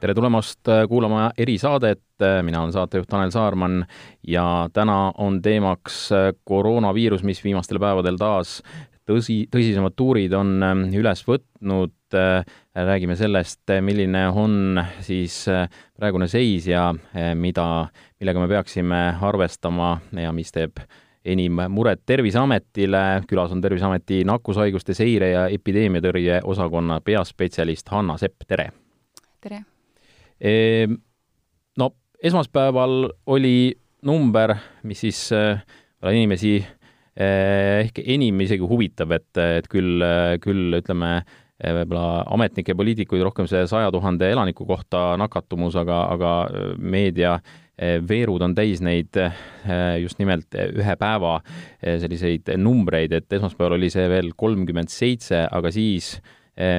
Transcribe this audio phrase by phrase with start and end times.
[0.00, 3.84] tere tulemast äh, kuulama erisaadet, äh, mina olen saatejuht Tanel Saarman
[4.26, 8.60] ja täna on teemaks äh, koroonaviirus, mis viimastel päevadel taas
[9.08, 10.62] tõsi, tõsisemad tuurid on
[10.94, 11.96] üles võtnud.
[12.74, 15.44] räägime sellest, milline on siis
[15.94, 16.88] praegune seis ja
[17.34, 17.86] mida,
[18.18, 20.82] millega me peaksime arvestama ja mis teeb
[21.24, 23.22] enim muret Terviseametile.
[23.30, 28.72] külas on Terviseameti nakkushaiguste seire ja epideemiatõrje osakonna peaspetsialist Hanna Sepp, tere!
[29.40, 29.62] tere!
[30.40, 30.96] Ehm,
[31.76, 31.90] no
[32.22, 35.60] esmaspäeval oli number, mis siis äh,
[36.12, 40.00] inimesi äh, ehk enim isegi huvitab, et, et küll,
[40.40, 41.18] küll ütleme,
[41.60, 46.36] äh, võib-olla ametnikke, poliitikuid rohkem see saja tuhande elaniku kohta nakatumus, aga, aga
[46.78, 47.38] meedia
[47.80, 49.16] veerud on täis neid
[50.02, 51.38] just nimelt ühe päeva
[51.80, 56.34] selliseid numbreid, et esmaspäeval oli see veel kolmkümmend seitse, aga siis äh,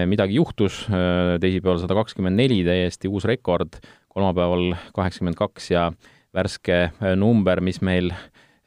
[0.06, 3.80] midagi juhtus, eh, teisipäeval sada kakskümmend neli, täiesti uus rekord,
[4.14, 5.88] kolmapäeval kaheksakümmend kaks ja
[6.36, 8.14] värske eh, number, mis meil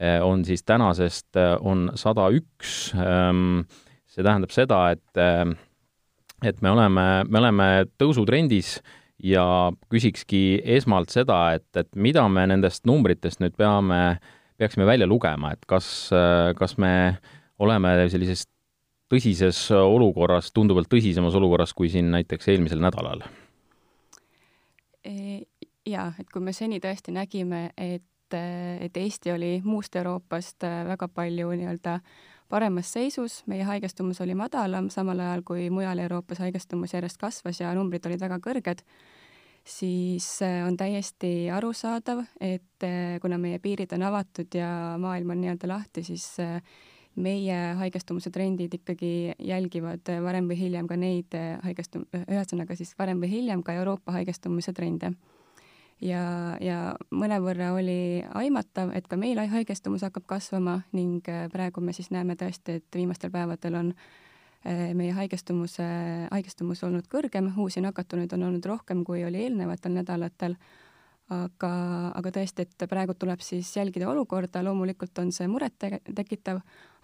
[0.04, 2.90] on siis tänasest, on sada üks.
[2.98, 3.62] Ehm,
[4.10, 5.20] see tähendab seda, et,
[6.44, 7.68] et me oleme, me oleme
[8.02, 8.74] tõusutrendis
[9.22, 9.46] ja
[9.94, 14.18] küsikski esmalt seda, et, et mida me nendest numbritest nüüd peame,
[14.60, 15.86] peaksime välja lugema, et kas,
[16.58, 16.92] kas me
[17.62, 18.50] oleme sellisest
[19.14, 23.24] tõsises olukorras, tunduvalt tõsisemas olukorras kui siin näiteks eelmisel nädalal?
[25.04, 25.44] E,
[25.86, 31.52] jaa, et kui me seni tõesti nägime, et, et Eesti oli muust Euroopast väga palju
[31.54, 31.98] nii-öelda
[32.50, 37.72] paremas seisus, meie haigestumus oli madalam, samal ajal kui mujal Euroopas haigestumus järjest kasvas ja
[37.76, 38.84] numbrid olid väga kõrged,
[39.64, 42.88] siis on täiesti arusaadav, et
[43.22, 44.68] kuna meie piirid on avatud ja
[45.00, 46.28] maailm on nii-öelda lahti, siis
[47.16, 53.30] meie haigestumise trendid ikkagi jälgivad varem või hiljem ka neid haigestum-, ühesõnaga siis varem või
[53.30, 55.14] hiljem ka Euroopa haigestumise trende.
[56.00, 56.78] ja, ja
[57.10, 62.80] mõnevõrra oli aimatav, et ka meil haigestumus hakkab kasvama ning praegu me siis näeme tõesti,
[62.80, 63.92] et viimastel päevadel on
[64.64, 65.84] eh, meie haigestumuse,
[66.30, 70.58] haigestumus olnud kõrgem, uusi nakatunuid on olnud rohkem, kui oli eelnevatel nädalatel
[71.32, 71.70] aga,
[72.18, 75.76] aga tõesti, et praegu tuleb siis jälgida olukorda, loomulikult on see muret
[76.14, 76.60] tekitav,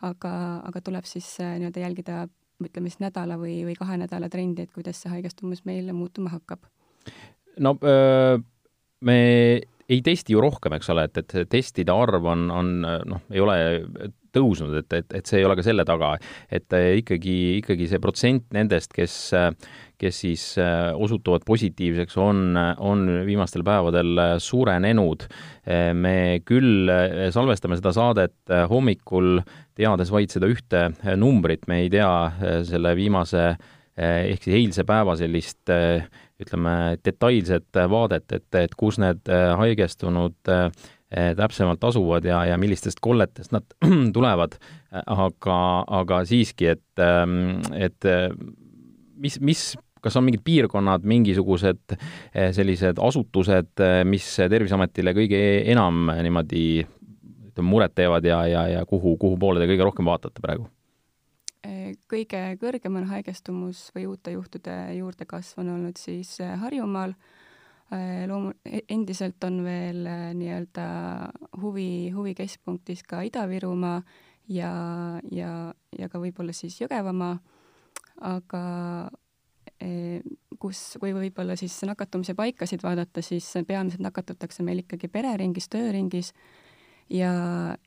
[0.06, 0.34] aga,
[0.68, 2.20] aga tuleb siis äh, nii-öelda jälgida,
[2.60, 6.68] ütleme siis nädala või, või kahe nädala trendi, et kuidas see haigestumus meil muutuma hakkab.
[7.58, 8.38] no öö,
[9.00, 9.20] me
[9.90, 13.56] ei testi ju rohkem, eks ole, et, et testide arv on, on noh, ei ole
[14.34, 16.12] tõusnud, et, et, et see ei ole ka selle taga,
[16.52, 16.70] et
[17.00, 19.16] ikkagi, ikkagi see protsent nendest, kes,
[20.00, 25.26] kes siis osutuvad positiivseks, on, on viimastel päevadel suurenenud.
[25.98, 26.14] me
[26.46, 26.94] küll
[27.34, 29.42] salvestame seda saadet hommikul,
[29.78, 30.86] teades vaid seda ühte
[31.18, 33.50] numbrit, me ei tea selle viimase
[34.00, 35.68] ehk siis eilse päeva sellist
[36.40, 36.72] ütleme,
[37.04, 40.70] detailset vaadet, et, et kus need äh, haigestunud äh,
[41.10, 43.66] täpsemalt asuvad ja, ja millistest kolletest nad
[44.16, 44.56] tulevad,
[45.02, 45.60] aga,
[46.00, 48.28] aga siiski, et, ähm, et äh,
[49.20, 49.64] mis, mis
[50.00, 51.92] kas on mingid piirkonnad, mingisugused
[52.56, 56.62] sellised asutused, mis Terviseametile kõige enam niimoodi
[57.50, 60.70] ütleme, muret teevad ja, ja, ja kuhu, kuhu poole te kõige rohkem vaatate praegu?
[62.10, 67.14] Kõige kõrgem on haigestumus või uute juhtude juurdekasv on olnud siis äh, Harjumaal.
[67.90, 70.86] Äh, loomu-, e-, endiselt on veel äh, nii-öelda
[71.62, 73.98] huvi, huvikeskpunktis ka Ida-Virumaa
[74.48, 74.72] ja,
[75.32, 75.50] ja,
[75.98, 77.34] ja ka võib-olla siis Jõgevamaa,
[78.30, 78.62] aga
[80.60, 86.34] kus, kui võib-olla siis nakatumise paikasid vaadata, siis peamiselt nakatutakse meil ikkagi pereringis, tööringis
[87.10, 87.32] ja,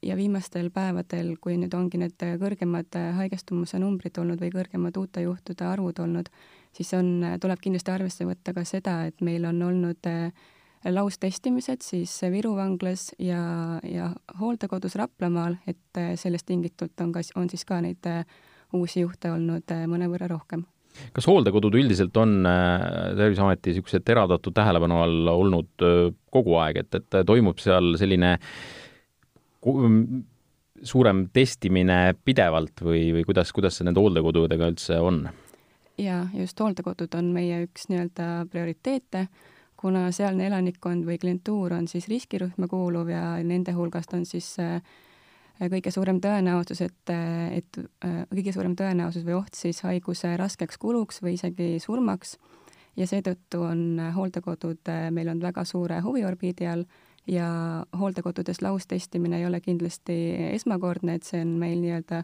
[0.04, 5.68] ja viimastel päevadel, kui nüüd ongi need kõrgemad haigestumuse numbrid olnud või kõrgemad uute juhtude
[5.68, 6.30] arvud olnud,
[6.76, 10.34] siis on, tuleb kindlasti arvesse võtta ka seda, et meil on olnud äh,
[10.92, 17.50] laustestimised siis Viru vanglas ja, ja hooldekodus Raplamaal, et äh, sellest tingitult on ka, on
[17.52, 18.24] siis ka neid äh,
[18.74, 20.66] uusi juhte olnud mõnevõrra rohkem.
[21.14, 25.86] Kas hooldekodud üldiselt on Terviseameti niisuguse teravdatud tähelepanu all olnud
[26.34, 28.83] kogu aeg, et, et toimub seal selline äh,
[30.84, 35.26] suurem testimine pidevalt või, või kuidas, kuidas see nende hooldekodudega üldse on?
[35.98, 39.28] jaa, just hooldekodud on meie üks nii-öelda prioriteete,
[39.78, 44.80] kuna sealne elanikkond või klientuur on siis riskirühma kuuluv ja nende hulgast on siis äh,
[45.70, 51.22] kõige suurem tõenäosus, et, et äh, kõige suurem tõenäosus või oht siis haiguse raskeks kuluks
[51.22, 52.38] või isegi surmaks.
[52.98, 56.86] Ja seetõttu on hooldekodud äh, meil on väga suure huviorbiidi all
[57.28, 57.48] ja
[58.00, 60.16] hooldekodudes laustestimine ei ole kindlasti
[60.52, 62.24] esmakordne, et see on meil nii-öelda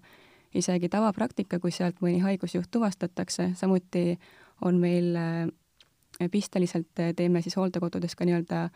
[0.60, 4.20] isegi tavapraktika, kui sealt mõni haigusjuht tuvastatakse, samuti
[4.66, 8.70] on meil äh, pisteliselt teeme siis hooldekodudes ka nii-öelda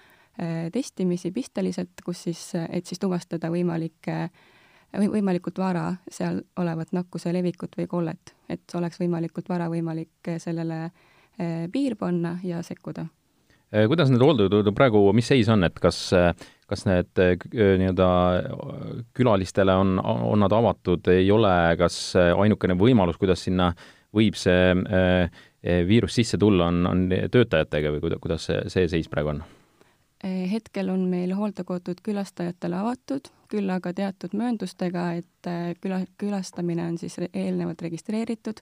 [0.74, 2.40] testimisi pisteliselt, kus siis,
[2.74, 4.31] et siis tuvastada võimalikke
[4.98, 10.88] või võimalikult vara seal olevat nakkuse levikut või kollet, et oleks võimalikult vara võimalik sellele
[11.74, 13.06] piir panna ja sekkuda.
[13.06, 13.23] Äh,
[13.88, 16.00] kuidas need hooldekodud praegu, mis seis on, et kas,
[16.70, 17.34] kas need äh,
[17.81, 18.10] nii-öelda
[19.18, 23.72] külalistele on, on nad avatud, ei ole, kas ainukene võimalus, kuidas sinna
[24.14, 25.44] võib see äh,
[25.90, 29.44] viirus sisse tulla, on, on töötajatega või kuidas see, see seis praegu on?
[30.24, 35.50] hetkel on meil hooldekodud külastajatele avatud, küll aga teatud mööndustega, et
[35.84, 38.62] küla, külastamine on siis eelnevalt registreeritud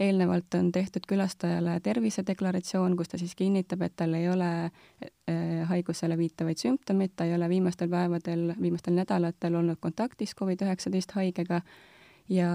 [0.00, 6.18] eelnevalt on tehtud külastajale tervisedeklaratsioon, kus ta siis kinnitab, et tal ei ole äh, haigusele
[6.18, 11.60] viitavaid sümptomeid, ta ei ole viimastel päevadel, viimastel nädalatel olnud kontaktis Covid-19 haigega.
[12.28, 12.48] Ja,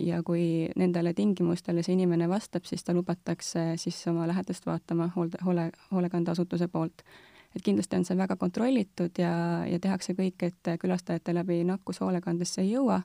[0.00, 5.36] ja kui nendele tingimustele see inimene vastab, siis ta lubatakse siis oma lähedast vaatama hoolde,
[5.44, 7.04] hoole, hoolekandeasutuse poolt.
[7.52, 12.62] et kindlasti on see väga kontrollitud ja, ja tehakse kõik, et külastajate läbi nakkus hoolekandesse
[12.62, 13.02] ei jõua.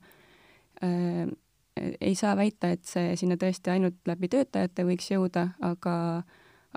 [0.79, 1.27] Äh,
[2.01, 5.95] ei saa väita, et see sinna tõesti ainult läbi töötajate võiks jõuda, aga,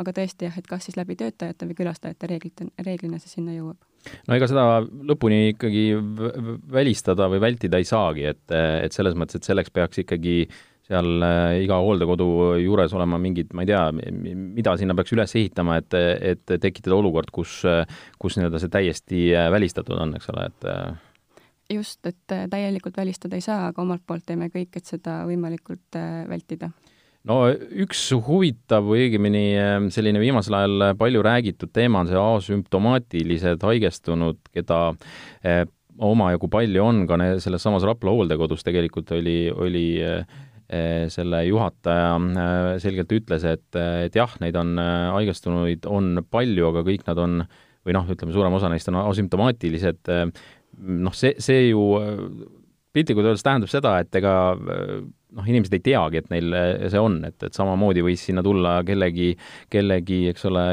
[0.01, 3.79] aga tõesti jah, et kas siis läbi töötajate või külastajate reeglite, reeglina see sinna jõuab.
[4.29, 5.85] no ega seda lõpuni ikkagi
[6.73, 10.43] välistada või vältida ei saagi, et, et selles mõttes, et selleks peaks ikkagi
[10.91, 15.79] seal äh, iga hooldekodu juures olema mingid, ma ei tea, mida sinna peaks üles ehitama,
[15.79, 15.95] et,
[16.33, 17.61] et tekitada olukord, kus,
[18.19, 20.69] kus nii-öelda see täiesti välistatud on, eks ole, et
[21.75, 25.99] just, et äh, täielikult välistada ei saa, aga omalt poolt teeme kõik, et seda võimalikult
[25.99, 26.71] äh, vältida.
[27.29, 33.67] No üks huvitav või õigemini ähm, selline viimasel ajal palju räägitud teema on see asümptomaatilised
[33.69, 34.79] haigestunud, keda
[35.45, 35.67] äh,
[36.01, 39.89] omajagu palju on ka selles samas Rapla hooldekodus tegelikult oli, oli
[41.11, 47.19] selle juhataja selgelt ütles, et, et jah, neid on haigestunuid on palju, aga kõik nad
[47.19, 47.41] on
[47.85, 50.13] või noh, ütleme, suurem osa neist on asümptomaatilised
[50.79, 51.83] noh, see, see ju
[52.95, 56.55] piltlikult öeldes tähendab seda, et ega noh, inimesed ei teagi, et neil
[56.91, 59.33] see on, et, et samamoodi võis sinna tulla kellegi,
[59.71, 60.65] kellegi, eks ole,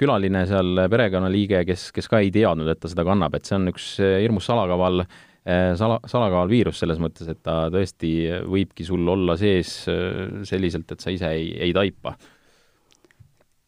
[0.00, 3.72] külaline seal, perekonnaliige, kes, kes ka ei teadnud, et ta seda kannab, et see on
[3.72, 5.06] üks hirmus salakaval
[5.44, 8.12] sala, salakaval viirus selles mõttes, et ta tõesti
[8.48, 9.82] võibki sul olla sees
[10.48, 12.16] selliselt, et sa ise ei, ei taipa.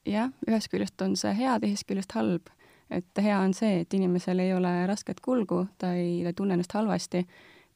[0.06, 2.52] jah, ühest küljest on see hea, teisest küljest halb
[2.90, 6.54] et hea on see, et inimesel ei ole rasket kulgu, ta ei, ta ei tunne
[6.54, 7.24] ennast halvasti,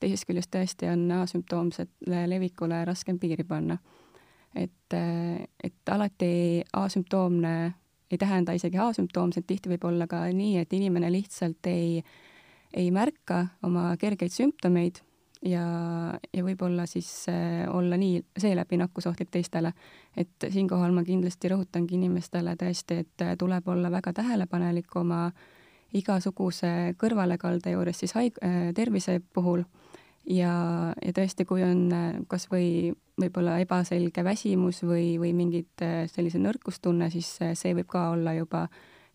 [0.00, 3.78] teisest küljest tõesti on asümptoomsele levikule raskem piiri panna.
[4.54, 4.94] et,
[5.64, 7.74] et alati asümptoomne
[8.10, 12.02] ei tähenda isegi asümptoomset, tihti võib olla ka nii, et inimene lihtsalt ei,
[12.74, 14.98] ei märka oma kergeid sümptomeid
[15.44, 15.64] ja,
[16.34, 19.72] ja võib-olla siis äh, olla nii seeläbi nakkusohtlik teistele.
[20.16, 25.30] et siinkohal ma kindlasti rõhutangi inimestele tõesti, et äh, tuleb olla väga tähelepanelik oma
[25.94, 29.64] igasuguse kõrvalekalde juures siis haig-, äh, tervise puhul
[30.26, 31.88] ja, ja tõesti, kui on
[32.28, 38.32] kas või võib-olla ebaselge väsimus või, või mingid sellise nõrkustunne, siis see võib ka olla
[38.36, 38.66] juba,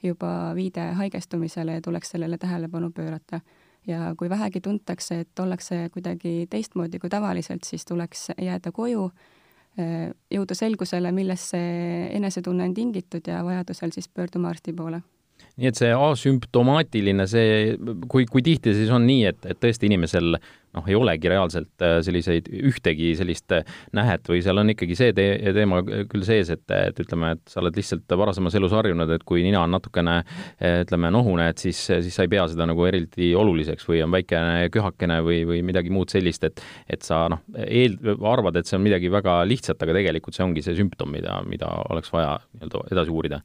[0.04, 3.42] juba viide haigestumisele ja tuleks sellele tähelepanu pöörata
[3.88, 9.09] ja kui vähegi tuntakse, et ollakse kuidagi teistmoodi kui tavaliselt, siis tuleks jääda koju,
[10.31, 15.02] jõuda selgusele, millest see enesetunne on tingitud ja vajadusel siis pöörduma arsti poole
[15.56, 17.76] nii et see asümptomaatiline, see,
[18.12, 21.97] kui, kui tihti siis on nii, et, et tõesti inimesel noh, ei olegi reaalselt äh,
[22.04, 23.64] selliseid, ühtegi sellist äh,
[23.95, 25.80] nähet või seal on ikkagi see te teema
[26.12, 29.64] küll sees, et, et ütleme, et sa oled lihtsalt varasemas elus harjunud, et kui nina
[29.64, 30.18] on natukene
[30.83, 34.68] ütleme, nohune, et siis, siis sa ei pea seda nagu eriti oluliseks või on väikene
[34.74, 37.97] köhakene või, või midagi muud sellist, et et sa noh, eel-,
[38.28, 41.71] arvad, et see on midagi väga lihtsat, aga tegelikult see ongi see sümptom, mida, mida
[41.90, 43.42] oleks vaja nii-öelda edasi uurida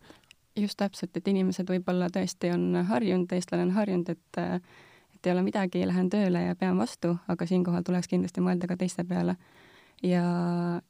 [0.56, 4.62] just täpselt, et inimesed võib-olla tõesti on harjunud, eestlane on harjunud, et
[5.20, 8.76] et ei ole midagi, lähen tööle ja pean vastu, aga siinkohal tuleks kindlasti mõelda ka
[8.80, 9.36] teiste peale.
[10.02, 10.80] ja,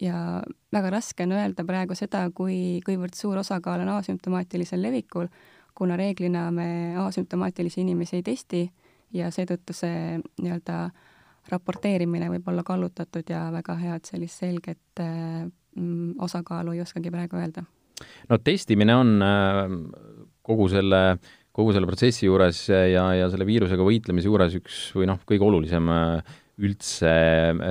[0.00, 0.42] ja
[0.72, 5.26] väga raske on öelda praegu seda, kui, kuivõrd suur osakaal on asümptomaatilisel levikul,
[5.74, 8.62] kuna reeglina me asümptomaatilisi inimesi ei testi
[9.12, 10.90] ja seetõttu see nii-öelda
[11.50, 17.66] raporteerimine võib olla kallutatud ja väga head sellist selget mm, osakaalu ei oskagi praegu öelda
[18.30, 19.74] no testimine on äh,
[20.44, 21.02] kogu selle,
[21.54, 25.92] kogu selle protsessi juures ja, ja selle viirusega võitlemise juures üks või noh, kõige olulisem
[25.92, 27.10] äh, üldse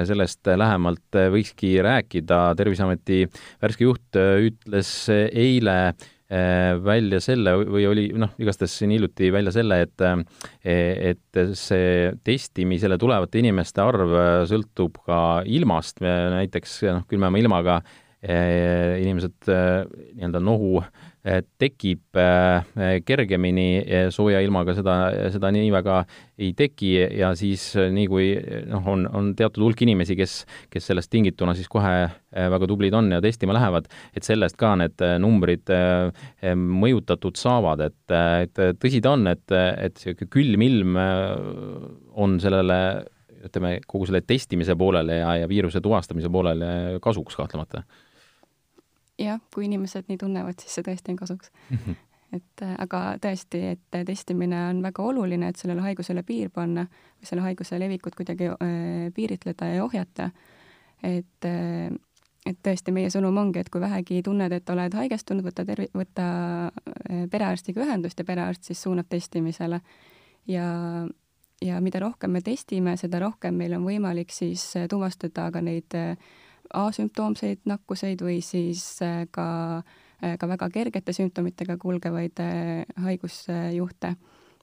[0.04, 3.22] sellest lähemalt võikski rääkida, Terviseameti
[3.64, 9.84] värske juht ütles eile äh, välja selle või oli noh, igastahes siin hiljuti välja selle,
[9.86, 10.04] et
[10.64, 14.16] et see testimisele tulevate inimeste arv
[14.50, 17.80] sõltub ka ilmast, näiteks noh, külmema ilmaga
[18.24, 20.78] inimesed nii-öelda nohu
[21.60, 22.18] tekib
[23.08, 23.66] kergemini
[24.12, 24.96] sooja ilmaga, seda,
[25.32, 26.02] seda nii väga
[26.40, 26.90] ei teki
[27.20, 28.30] ja siis nii kui
[28.68, 30.38] noh, on, on teatud hulk inimesi, kes,
[30.72, 31.94] kes sellest tingituna siis kohe
[32.32, 35.72] väga tublid on ja testima lähevad, et sellest ka need numbrid
[36.60, 41.00] mõjutatud saavad, et, et tõsi ta on, et, et niisugune külm ilm
[42.20, 42.80] on sellele
[43.48, 47.84] ütleme, kogu selle testimise poolele ja, ja viiruse tuvastamise poolele kasuks kahtlemata.
[49.20, 51.52] Jah, kui inimesed nii tunnevad, siis see tõesti on kasuks
[52.38, 57.46] et aga tõesti, et testimine on väga oluline, et sellele haigusele piir panna või selle
[57.46, 60.32] haiguse levikut kuidagi äh, piiritleda ja ohjata.
[61.04, 61.94] et äh,
[62.46, 66.28] et tõesti, meie sõnum ongi, et kui vähegi tunned, et oled haigestunud, võta tervi-, võta
[66.68, 69.82] äh, perearstiga ühendust ja perearst siis suunab testimisele.
[70.48, 70.66] ja
[71.64, 75.96] ja mida rohkem me testime, seda rohkem meil on võimalik siis äh, tuvastada ka neid
[75.96, 76.18] äh,
[76.74, 79.84] asümptoomseid nakkuseid või siis äh, ka,
[80.40, 82.40] ka väga kergete sümptomitega kulgevaid
[83.06, 84.16] haigusjuhte.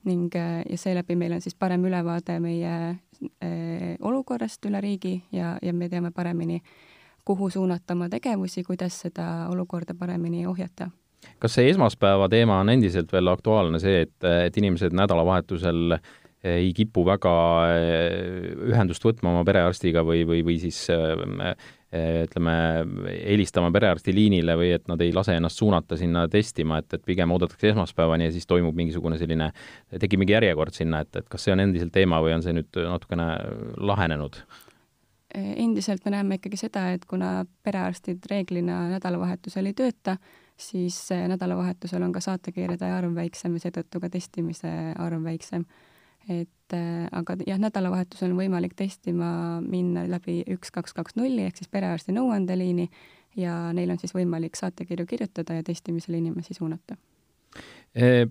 [0.09, 2.97] Ning ja seeläbi meil on siis parem ülevaade meie
[4.01, 6.63] olukorrast üle riigi ja, ja me teame paremini,
[7.29, 10.89] kuhu suunata oma tegevusi, kuidas seda olukorda paremini ohjata.
[11.39, 16.73] Kas see esmaspäeva teema on endiselt veel aktuaalne, see, et, et inimesed nädalavahetusel äh, ei
[16.77, 17.33] kipu väga
[18.71, 20.79] ühendust võtma oma perearstiga või, või, või siis
[21.91, 22.55] ütleme,
[23.11, 27.33] helistama perearsti liinile või et nad ei lase ennast suunata sinna testima, et, et pigem
[27.35, 29.51] oodatakse esmaspäevani ja siis toimub mingisugune selline,
[29.99, 32.83] tekib mingi järjekord sinna, et, et kas see on endiselt teema või on see nüüd
[32.87, 33.31] natukene
[33.91, 34.43] lahenenud?
[35.31, 40.17] endiselt me näeme ikkagi seda, et kuna perearstid reeglina nädalavahetusel ei tööta,
[40.59, 45.63] siis nädalavahetusel on ka saatekirjade arv väiksem ja seetõttu ka testimise arv väiksem
[46.29, 51.61] et äh, aga jah, nädalavahetusel on võimalik testima minna läbi üks, kaks, kaks, nulli ehk
[51.61, 52.89] siis perearsti nõuandeliini
[53.41, 56.99] ja neil on siis võimalik saatekirju kirjutada ja testimisele inimesi suunata.
[57.95, 58.27] E,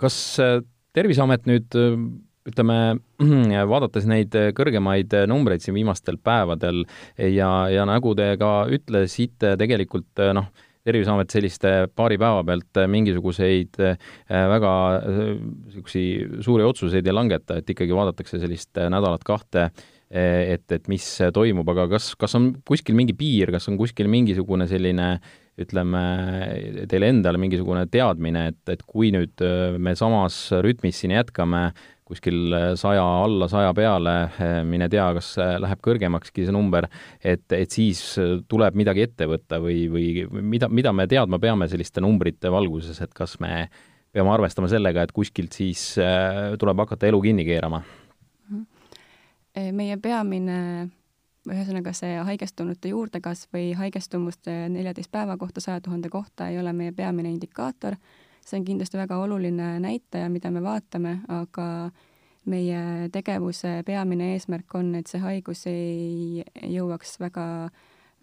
[0.00, 0.60] kas äh,
[0.96, 1.94] Terviseamet nüüd äh,
[2.50, 2.78] ütleme,
[3.74, 6.82] vaadates neid kõrgemaid numbreid siin viimastel päevadel
[7.16, 10.48] ja, ja nagu te ka ütlesite, tegelikult noh,
[10.86, 13.98] Terviseamet selliste paari päeva pealt äh, mingisuguseid äh,
[14.48, 14.72] väga
[15.04, 19.68] niisuguseid äh, suuri otsuseid ei langeta, et ikkagi vaadatakse sellist nädalat-kahte,
[20.10, 21.04] et, et mis
[21.36, 25.12] toimub, aga kas, kas on kuskil mingi piir, kas on kuskil mingisugune selline
[25.60, 26.00] ütleme,
[26.90, 29.44] teile endale mingisugune teadmine, et, et kui nüüd
[29.78, 31.68] me samas rütmis siin jätkame,
[32.10, 34.14] kuskil saja alla, saja peale,
[34.66, 36.88] mine tea, kas läheb kõrgemakski see number,
[37.22, 38.02] et, et siis
[38.50, 43.14] tuleb midagi ette võtta või, või mida, mida me teadma peame selliste numbrite valguses, et
[43.14, 43.68] kas me
[44.12, 47.82] peame arvestama sellega, et kuskilt siis äh, tuleb hakata elu kinni keerama?
[49.74, 50.56] meie peamine
[51.50, 56.92] ühesõnaga see haigestunute juurdekasv või haigestumuste neljateist päeva kohta saja tuhande kohta ei ole meie
[56.94, 57.96] peamine indikaator
[58.46, 61.90] see on kindlasti väga oluline näitaja, mida me vaatame, aga
[62.50, 67.46] meie tegevuse peamine eesmärk on, et see haigus ei jõuaks väga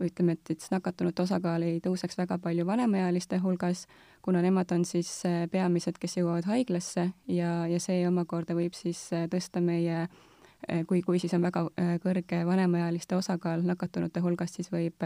[0.03, 3.85] ütleme, et, et nakatunute osakaal ei tõuseks väga palju vanemaealiste hulgas,
[4.25, 9.01] kuna nemad on siis äh, peamised, kes jõuavad haiglasse ja, ja see omakorda võib siis
[9.15, 11.67] äh, tõsta meie äh, kui, kui siis on väga
[12.03, 15.05] kõrge vanemaealiste osakaal nakatunute hulgas, siis võib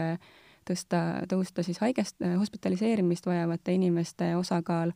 [0.68, 4.92] tõsta, tõusta siis haigest, hospitaliseerimist vajavate inimeste osakaal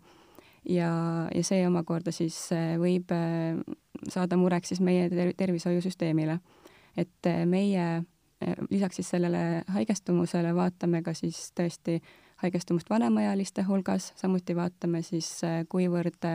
[0.69, 0.91] ja,
[1.35, 3.59] ja see omakorda siis äh, võib äh,
[4.11, 6.39] saada mureks siis meie ter tervishoiusüsteemile.
[6.97, 8.05] et äh, meie
[8.71, 12.03] lisaks siis sellele haigestumusele vaatame ka siis tõesti
[12.43, 15.41] haigestumust vanemaealiste hulgas, samuti vaatame siis,
[15.73, 16.27] kuivõrd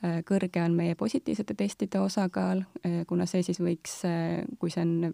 [0.00, 2.62] kõrge on meie positiivsete testide osakaal,
[3.08, 3.98] kuna see siis võiks,
[4.58, 5.12] kui see on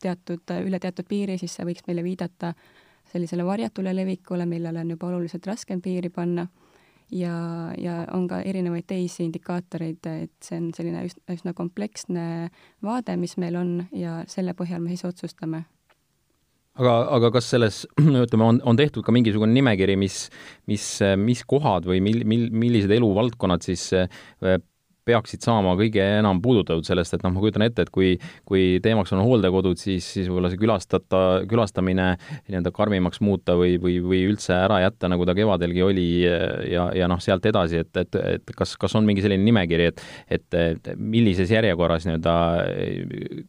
[0.00, 2.54] teatud, üle teatud piiri, siis see võiks meile viidata
[3.12, 6.46] sellisele varjatule levikule, millele on juba oluliselt raskem piiri panna.
[7.12, 7.34] ja,
[7.78, 12.50] ja on ka erinevaid teisi indikaatoreid, et see on selline üsna kompleksne
[12.82, 15.64] vaade, mis meil on ja selle põhjal me siis otsustame
[16.80, 17.80] aga, aga kas selles,
[18.26, 20.28] ütleme, on, on tehtud ka mingisugune nimekiri, mis,
[20.70, 20.86] mis,
[21.20, 23.90] mis kohad või mil-, mil-, millised eluvaldkonnad siis
[25.08, 28.14] peaksid saama kõige enam puudutatud sellest, et noh, ma kujutan ette, et kui,
[28.48, 31.20] kui teemaks on hooldekodud, siis, siis võib-olla see külastata,
[31.50, 32.06] külastamine
[32.48, 37.10] nii-öelda karmimaks muuta või, või, või üldse ära jätta, nagu ta kevadelgi oli ja, ja
[37.10, 40.02] noh, sealt edasi, et, et, et kas, kas on mingi selline nimekiri, et,
[40.38, 40.58] et,
[40.96, 42.34] millises järjekorras nii-öelda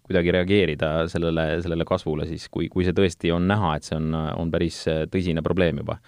[0.06, 4.12] kuidagi reageerida sellele, sellele kasvule siis, kui, kui see tõesti on näha, et see on,
[4.36, 6.00] on päris tõsine probleem juba.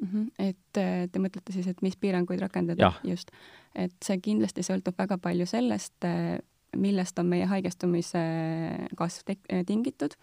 [0.00, 0.30] -hmm.
[0.38, 2.92] et te mõtlete siis, et mis piiranguid rakendada?
[3.04, 3.30] just.
[3.74, 6.38] Et see kindlasti sõltub väga palju sellest, äh,
[6.76, 8.22] millest on meie haigestumise
[8.98, 10.16] kasv äh, tingitud.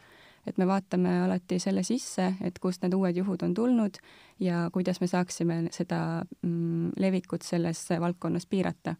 [0.48, 3.98] et me vaatame alati selle sisse, et kust need uued juhud on tulnud
[4.40, 8.96] ja kuidas me saaksime seda mm, levikut selles valdkonnas piirata.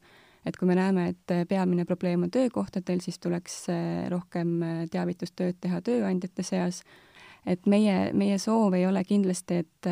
[0.46, 3.68] et kui me näeme, et peamine probleem on töökohtadel, siis tuleks
[4.10, 4.60] rohkem
[4.92, 6.84] teavitustööd teha tööandjate seas
[7.48, 9.90] et meie, meie soov ei ole kindlasti, et,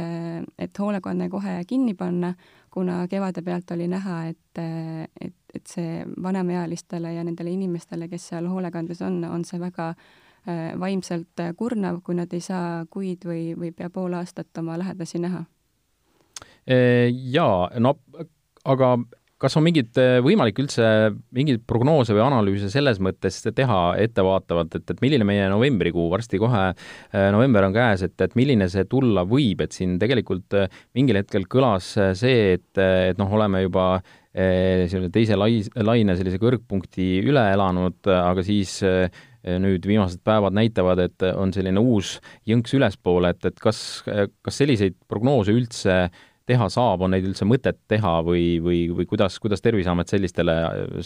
[0.59, 2.33] et hoolekanne kohe kinni panna,
[2.75, 4.60] kuna kevade pealt oli näha, et,
[5.22, 10.74] et, et see vanemaealistele ja nendele inimestele, kes seal hoolekandes on, on see väga äh,
[10.79, 15.46] vaimselt kurnav, kui nad ei saa kuid või, või pea pool aastat oma lähedasi näha.
[16.65, 17.94] Jaa, no
[18.65, 18.96] aga
[19.42, 20.86] kas on mingit, äh, võimalik üldse
[21.36, 26.62] mingeid prognoose või analüüse selles mõttes teha ettevaatavalt, et, et milline meie novembrikuu, varsti kohe
[26.72, 31.20] äh, november on käes, et, et milline see tulla võib, et siin tegelikult äh, mingil
[31.20, 33.89] hetkel kõlas see, et, et noh, oleme juba
[34.36, 41.24] selline teise lai-, laine sellise kõrgpunkti üle elanud, aga siis nüüd viimased päevad näitavad, et
[41.30, 42.18] on selline uus
[42.50, 45.96] jõnks ülespoole, et, et kas, kas selliseid prognoose üldse
[46.46, 50.56] teha saab, on neid üldse mõtet teha või, või, või kuidas, kuidas Terviseamet sellistele,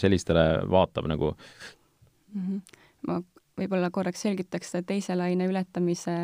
[0.00, 2.40] sellistele vaatab nagu mm?
[2.40, 2.60] -hmm.
[3.08, 3.20] ma
[3.60, 6.14] võib-olla korraks selgitaks seda teise laine ületamise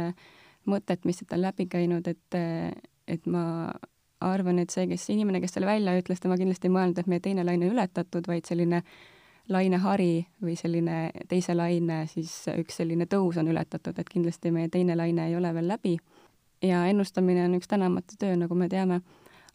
[0.67, 2.39] mõtet, mis siit on läbi käinud, et,
[3.07, 3.73] et ma
[4.21, 7.23] arvan, et see, kes, inimene, kes selle välja ütles, tema kindlasti ei mõelnud, et meie
[7.23, 8.83] teine laine ületatud, vaid selline
[9.53, 14.97] lainehari või selline teise laine siis üks selline tõus on ületatud, et kindlasti meie teine
[14.99, 15.95] laine ei ole veel läbi
[16.63, 19.01] ja ennustamine on üks tänamatu töö, nagu me teame,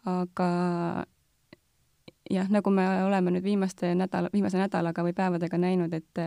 [0.05, 0.49] aga
[2.31, 6.25] jah, nagu me oleme nüüd viimaste nädala, viimase nädalaga või päevadega näinud, et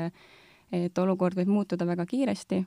[0.74, 2.64] et olukord võib muutuda väga kiiresti,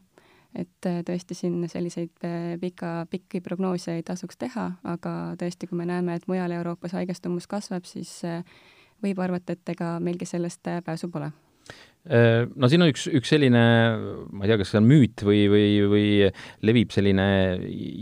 [0.56, 2.22] et tõesti siin selliseid
[2.62, 7.48] pika, pikki prognoose ei tasuks teha, aga tõesti, kui me näeme, et mujal Euroopas haigestumus
[7.48, 8.22] kasvab, siis
[9.04, 11.34] võib arvata, et ega meilgi sellest pääsu pole
[12.08, 13.62] no siin on üks, üks selline,
[14.32, 16.06] ma ei tea, kas see on müüt või, või, või
[16.68, 17.26] levib selline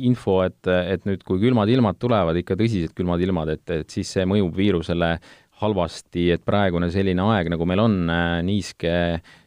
[0.06, 4.12] info, et, et nüüd, kui külmad ilmad tulevad, ikka tõsised külmad ilmad, et, et siis
[4.14, 5.16] see mõjub viirusele
[5.64, 8.94] halvasti, et praegune selline aeg, nagu meil on, äh, niiske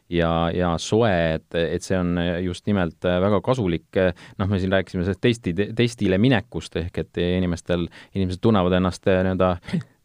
[0.09, 4.01] ja, ja soe, et, et see on just nimelt väga kasulik,
[4.41, 9.53] noh, me siin rääkisime sellest testi, testile minekust, ehk et inimestel, inimesed tunnevad ennast nii-öelda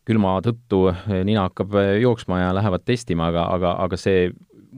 [0.04, 0.86] külma tõttu
[1.24, 4.28] nina hakkab jooksma ja lähevad testima, aga, aga, aga see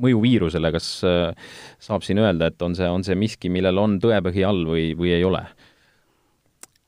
[0.00, 3.98] mõju viirusele, kas äh, saab siin öelda, et on see, on see miski, millel on
[4.02, 5.44] tõepõhi all või, või ei ole?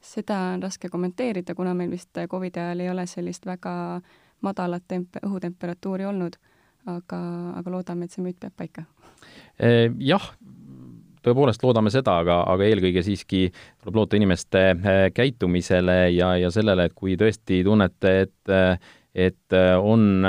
[0.09, 3.73] seda on raske kommenteerida, kuna meil vist Covidi ajal ei ole sellist väga
[4.41, 6.39] madalat temp-, õhutemperatuuri olnud,
[6.89, 7.19] aga,
[7.59, 8.87] aga loodame, et see müüt peab paika.
[10.01, 10.31] Jah,
[11.25, 13.47] tõepoolest loodame seda, aga, aga eelkõige siiski
[13.83, 18.83] tuleb loota inimeste äh, käitumisele ja, ja sellele, et kui tõesti tunnete, et,
[19.29, 20.27] et on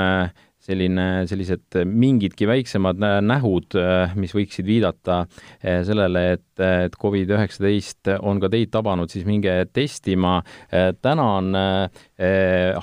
[0.70, 3.76] selline, sellised mingidki väiksemad nähud,
[4.20, 5.22] mis võiksid viidata
[5.60, 10.40] sellele, et, et Covid-19 on ka teid tabanud, siis minge testima.
[11.02, 11.56] tänan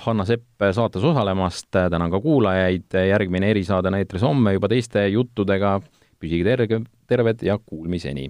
[0.08, 5.78] Hanna Sepp saates osalemast, tänan ka kuulajaid, järgmine erisaade on eetris homme juba teiste juttudega.
[6.20, 8.30] Püsige terve, terved ja kuulmiseni